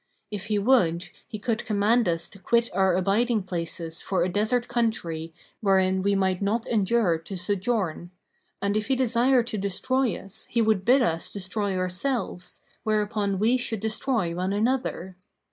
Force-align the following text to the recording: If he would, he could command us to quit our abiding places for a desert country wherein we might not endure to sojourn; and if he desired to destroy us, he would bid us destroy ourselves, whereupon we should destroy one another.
If 0.31 0.47
he 0.47 0.57
would, 0.57 1.09
he 1.27 1.37
could 1.37 1.63
command 1.63 2.09
us 2.09 2.27
to 2.29 2.39
quit 2.39 2.71
our 2.73 2.95
abiding 2.95 3.43
places 3.43 4.01
for 4.01 4.23
a 4.23 4.29
desert 4.29 4.67
country 4.67 5.31
wherein 5.59 6.01
we 6.01 6.15
might 6.15 6.41
not 6.41 6.65
endure 6.65 7.19
to 7.19 7.37
sojourn; 7.37 8.09
and 8.63 8.75
if 8.75 8.87
he 8.87 8.95
desired 8.95 9.45
to 9.45 9.59
destroy 9.59 10.17
us, 10.19 10.47
he 10.49 10.59
would 10.59 10.85
bid 10.85 11.03
us 11.03 11.31
destroy 11.31 11.77
ourselves, 11.77 12.63
whereupon 12.81 13.37
we 13.37 13.57
should 13.57 13.79
destroy 13.81 14.33
one 14.33 14.53
another. 14.53 15.17